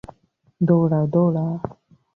[0.61, 1.45] দৌড়া, দৌড়া!